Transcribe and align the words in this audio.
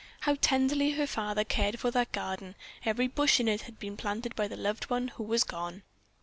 How 0.21 0.35
tenderly 0.41 0.93
her 0.93 1.05
father 1.05 1.43
cared 1.43 1.79
for 1.79 1.91
that 1.91 2.11
garden, 2.11 2.55
for 2.81 2.89
every 2.89 3.07
bush 3.07 3.39
in 3.39 3.47
it 3.47 3.61
had 3.61 3.77
been 3.77 3.97
planted 3.97 4.35
by 4.35 4.47
the 4.47 4.57
loved 4.57 4.85
one 4.89 5.09
who 5.09 5.23
was 5.23 5.43
gone. 5.43 5.83